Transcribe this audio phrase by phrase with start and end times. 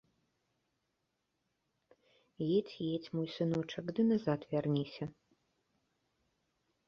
[2.55, 5.05] Едзь, едзь, мой сыночак, ды назад вярніся.